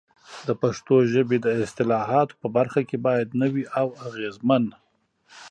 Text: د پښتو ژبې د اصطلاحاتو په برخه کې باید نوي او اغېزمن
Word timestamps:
د 0.47 0.49
پښتو 0.61 0.95
ژبې 1.13 1.37
د 1.41 1.47
اصطلاحاتو 1.63 2.39
په 2.41 2.47
برخه 2.57 2.81
کې 2.89 2.97
باید 3.07 3.37
نوي 3.41 3.63
او 3.79 3.87
اغېزمن 4.07 4.63